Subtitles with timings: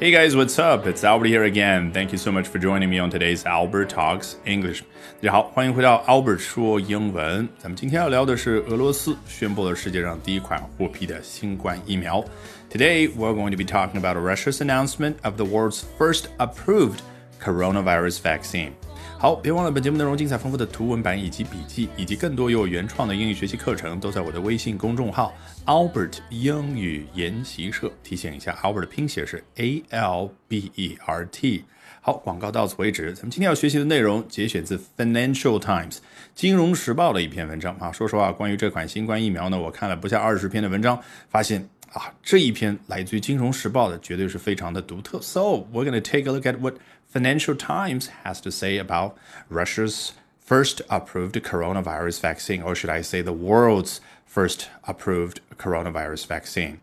[0.00, 0.86] Hey guys, what's up?
[0.86, 1.92] It's Albert here again.
[1.92, 4.82] Thank you so much for joining me on today's Albert Talks English.
[5.20, 7.48] 大家好，欢迎回到 Albert 说英文。
[7.58, 12.24] 咱们今天要聊的是俄罗斯宣布了世界上第一款获批的新冠疫苗。
[12.70, 17.00] Today we're going to be talking about Russia's announcement of the world's first approved
[17.40, 18.72] coronavirus vaccine.
[19.21, 25.33] 好，别忘了本节目内容精彩丰富的图文版以及笔记，以及更多有原创的英语学习课程，都在我的微信公众号
[25.65, 27.91] Albert 英语研习社。
[28.01, 31.65] 提醒一下，Albert 的拼写是 A L B E R T。
[31.99, 33.11] 好，广告到此为止。
[33.13, 35.97] 咱们今天要学习的内容节选自 Financial Times
[36.33, 37.91] 金融时报的一篇文章啊。
[37.91, 45.20] 说实话，关于这款新冠疫苗呢，我看了不下二十篇的文章，发现啊，这一篇来自于金融时报的，绝对是非常的独特。
[45.20, 46.74] So we're going to take a look at what
[47.12, 49.14] Financial Times has to say about
[49.48, 50.10] Russia's
[50.44, 56.80] first approved coronavirus vaccine, or should I say the world's first approved coronavirus vaccine.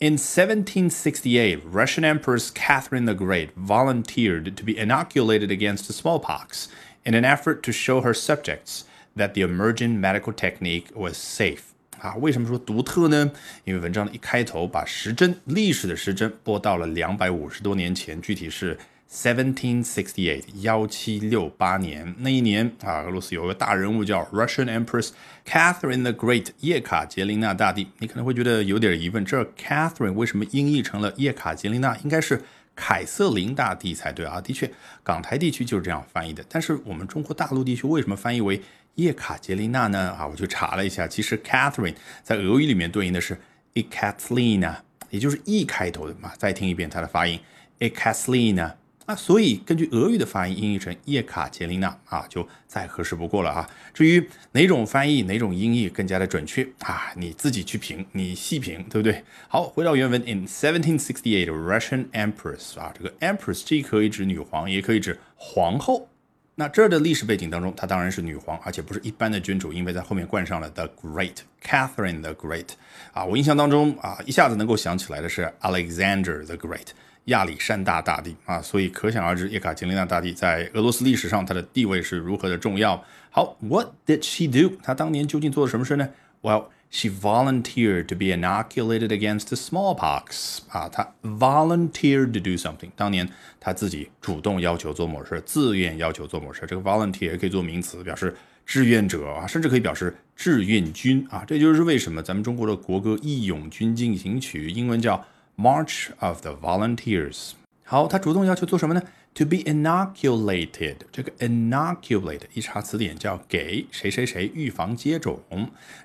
[0.00, 6.68] In 1768, Russian Empress Catherine the Great volunteered to be inoculated against smallpox
[7.04, 11.72] in an effort to show her subjects that the emerging medical technique was safe.
[11.99, 13.31] 啊，为什么说独特呢？
[13.65, 18.77] 因为文章的一开头把时针历史的时针拨到了两百五十多年前，具体是
[19.11, 25.09] Seventeen sixty eight，幺七六八年那一年啊，俄罗斯有个大人物叫 Russian Empress
[25.47, 27.87] Catherine the Great，叶卡捷琳娜大帝。
[27.97, 31.97] 你可能会觉得有点疑问，这 Catherine 为什么音译成了叶卡捷琳娜？
[32.03, 32.43] 应该是
[32.81, 34.39] 凯瑟琳大帝才对啊。
[34.39, 34.71] 的确，
[35.03, 36.41] 港台地区就是这样翻译的。
[36.47, 38.61] 但是我们中国大陆地区为什么翻译为
[38.95, 40.15] 叶卡捷琳娜呢？
[40.17, 43.37] 啊，我去查了一下，其实 Catherine 在俄语里面对应的是
[43.73, 44.75] Ekaterina，
[45.09, 46.31] 也就是 E 开头的嘛。
[46.37, 47.37] 再听一遍它的发音
[47.79, 48.73] Ekaterina。
[49.09, 53.67] 那所以根据俄语的发音音译成叶卡捷琳娜啊，就再合适不过了啊。
[53.91, 59.23] 至于哪种翻译、哪种音译更加的准确啊，你自己去评，你细评，对不对？
[59.47, 66.07] 好，回到原文，In 1768, Russian empress 啊，这个 empress 既可以指女皇，也可以指皇后。
[66.53, 72.67] 那这儿的历史背景当中，她当然是女皇，而且不是一般的君主，因为在后面冠上了 the Great Catherine the Great
[73.13, 73.25] 啊。
[73.25, 76.89] 我印象当中啊，一下子能够想起来的是 Alexander the Great。
[77.29, 83.03] 亚历山大大帝啊，所以可想而知，叶卡捷琳娜大帝在俄罗斯历史上她的地位是如何的重要。
[83.31, 84.75] 好，What did she do？
[84.83, 86.09] 她当年究竟做了什么事呢
[86.41, 90.59] ？Well, she volunteered to be inoculated against smallpox。
[90.69, 92.89] 啊，她 volunteered to do something。
[92.95, 93.29] 当年
[93.59, 96.65] 她自己主动要求做某事，自愿要求做某事。
[96.67, 98.35] 这个 volunteer 可以做名词，表示
[98.65, 101.43] 志愿者啊，甚至可以表示志愿军啊。
[101.47, 105.23] 这就是为什么咱们中国的国歌《义勇军进行曲》英文叫。
[105.59, 107.55] March of the Volunteers。
[107.91, 109.01] 好，他主动要求做什么呢
[109.33, 110.97] ？To be inoculated。
[111.11, 115.41] 这个 inoculate 一查词典叫给谁谁谁预防接种。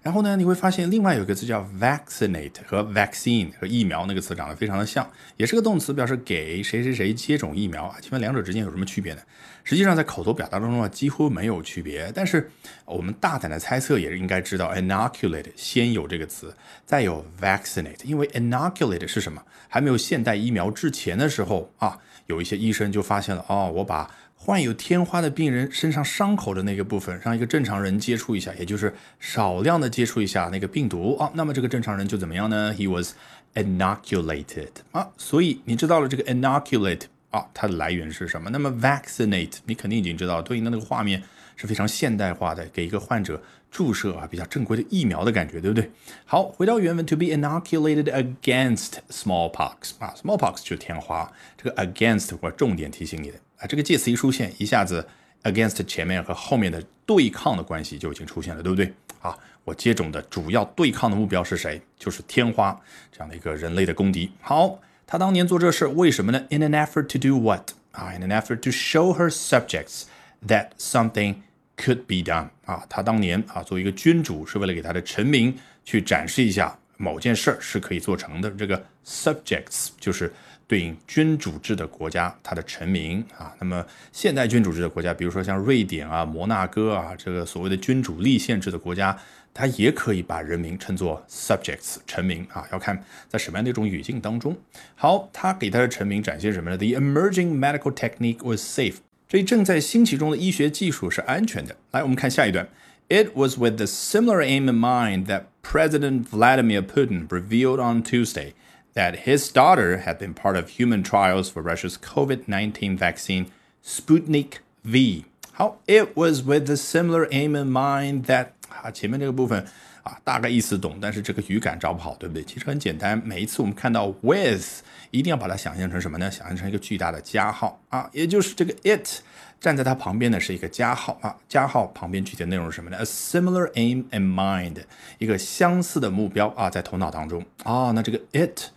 [0.00, 5.06] 然后呢，你会发现另外有一个词叫 vaccinate 和 vaccine 和疫苗那个词长得非常的像，
[5.36, 7.96] 也是个动词，表示给谁谁谁接种疫苗啊。
[8.00, 9.20] 请问两者之间有什么区别呢？
[9.62, 12.10] 实际上，在口头表达当中啊，几乎没有区别。
[12.14, 12.50] 但是
[12.86, 16.54] 我们大胆的猜测，也是应该知道，inoculate 先有这个词，
[16.86, 18.04] 再有 vaccinate。
[18.04, 19.42] 因为 inoculate 是什么？
[19.68, 33.12] 还没有现代疫苗之前的时候啊，有一些医生就发现了，哦，我把患有天花的病人身上伤口的那个部分，让一个正常人接触一下，也就是少量的接触一下那个病毒啊，那么这个正常人就怎么样呢？He was
[33.54, 37.02] inoculated 啊，所以你知道了这个 inoculate。
[37.34, 38.48] 啊，它的来源是什么？
[38.48, 41.20] 那么 vaccinate，你肯定已经知道，对应的那个画面
[41.56, 43.42] 是非常现代化的，给一个患者
[43.74, 45.90] 注射啊比较正规的疫苗的感觉，对不对？
[46.24, 55.04] 好，回到原文，to be inoculated against smallpox 啊，smallpox 就是天花，这个 against 我重点提醒你的啊，这个介词一出现，一下子
[55.42, 58.94] against 前面和后面的对抗的关系就已经出现了，对不对？
[59.20, 61.82] 啊，我接种的主要对抗的目标是谁？
[61.98, 62.80] 就是天花
[63.10, 64.30] 这样的一个人类的公敌。
[64.40, 64.78] 好。
[65.06, 70.04] 他当年做这事为什么呢？In an effort to do what 啊？In an effort to show her subjects
[70.48, 71.34] that something
[71.76, 72.84] could be done 啊？
[72.88, 75.54] 他当年啊，作为一个君主，是为了给他的臣民
[75.84, 78.50] 去展示一下某件事儿是可以做成的。
[78.50, 80.32] 这个 subjects 就是
[80.66, 83.54] 对应君主制的国家，他的臣民啊。
[83.58, 89.16] 那么现代君主制的国家，比如说像瑞典啊、摩纳哥啊，这个所谓的君主立宪制的国家。
[89.56, 94.56] 它也可以把人民称作 subjects 臣民啊，要看在什么样的一种语境当中。
[94.96, 98.96] 好，他给他的臣民展现什么呢？The emerging medical technique was safe，
[99.33, 101.75] 这一正在兴起中的医学技术是安全的。
[101.91, 102.67] 来，我们看下一段。
[103.09, 108.53] It was with the similar aim in mind that President Vladimir Putin revealed on Tuesday
[108.93, 113.47] that his daughter had been part of human trials for Russia's COVID-19 vaccine
[113.83, 115.25] Sputnik V.
[115.53, 119.64] How it was with the similar aim in mind that 啊，前面这个部分
[120.02, 122.42] 啊，大概意思懂，但是这个语感找不好，对不对？
[122.44, 126.30] 其实很简单，每一次我们看到 with，一定要把它想象成什么呢？
[126.30, 129.22] 想象成一个巨大的加号啊，也就是这个 it
[129.60, 134.76] 站在它旁边的是一个加号啊，加号旁边具体内容是什么呢？A similar aim and mind，
[135.18, 138.70] 一个相似的目标啊，在头脑当中啊，那这个 it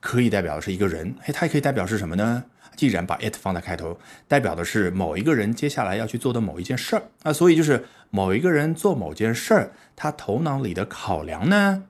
[0.00, 2.44] 可以代表的是一个人，哎，它也可以代表是什么呢？
[2.76, 11.84] 既然把 it 放在开头，代表的是某一个人接下来要去做的某一件事儿啊，所以就是某一个人做某件事儿，他头脑里的考量呢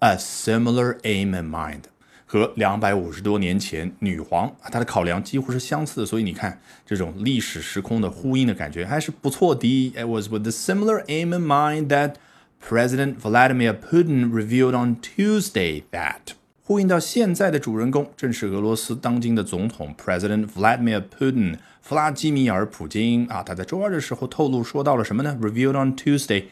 [0.00, 1.82] ，a similar aim in mind，
[2.26, 9.92] 和两百五十多年前女皇她的考量几乎是相似的，所以你看这种历史时空的呼应的感觉还是不错的。
[9.94, 12.14] It was with the similar aim in mind that
[12.60, 16.34] President Vladimir Putin revealed on Tuesday that
[16.66, 23.40] 呼应到现在的主人公正是俄罗斯当今的总统 President Vladimir Putin，弗拉基米尔·普京啊。
[23.40, 26.46] 他在周二的时候透露说到了什么呢？Revealed on Tuesday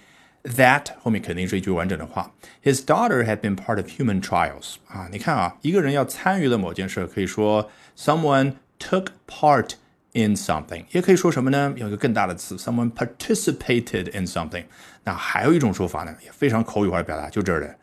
[0.45, 2.31] that 后面肯定是一句完整的话。
[2.63, 5.09] His daughter had been part of human trials 啊。
[5.11, 7.69] 你看啊，一个人要参与了某件事，可以说
[7.99, 9.71] someone took part
[10.13, 11.75] in something，也可以说什么呢？
[11.77, 14.67] 有一个更大的词，someone participated in something。
[15.03, 17.77] 那还有一种说法呢，也非常口语化的表达，就这儿的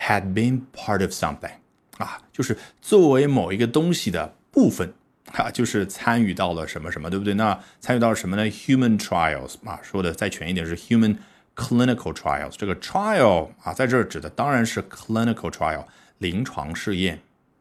[0.00, 1.50] ，had been part of something。
[1.98, 4.92] 啊，就是作为某一个东西的部分，
[5.32, 7.34] 啊，就是参与到了什么什么，对不对？
[7.34, 11.16] 那参与到了什么呢？Human trials 啊，说的再全一点是 human
[11.54, 12.54] clinical trials。
[12.56, 15.84] 这个 trial 啊，在这儿指的当然是 clinical trial
[16.18, 17.20] 临床试验。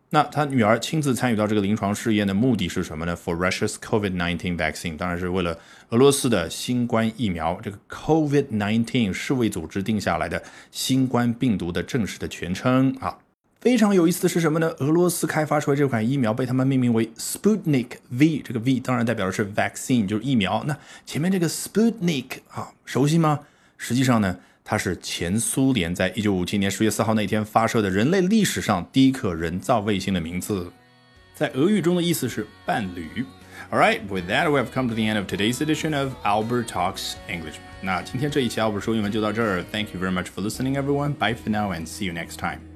[0.09, 5.57] 那他女儿亲自参与到这个临床试验的目的是什么呢？For Russia's COVID-19 vaccine，当然是为了
[5.89, 7.59] 俄罗斯的新冠疫苗。
[7.63, 13.17] 这个 COVID-19 世卫组织定下来的新冠病毒的正式的全称啊。
[13.63, 14.67] 非常有意思的是什么呢？
[14.79, 20.61] 俄罗斯开发出来这款疫苗被他们命名为 Sputnik V，这个 V 当然代表的是 vaccine，就是疫苗。
[20.67, 23.39] 那前面这个 Sputnik 啊，熟悉吗？
[23.77, 30.69] 实际上呢，它是前苏联在一九五七年十月四号那天发射的人类历史上第一颗人造卫星的名字，
[31.33, 33.25] 在俄语中的意思是伴侣。
[33.71, 37.13] All right, with that, we have come to the end of today's edition of Albert Talks
[37.29, 37.55] English.
[37.79, 39.63] 那今天这一期 Albert 说英文就到这儿。
[39.71, 41.13] Thank you very much for listening, everyone.
[41.13, 42.72] Bye for now, and see you next time.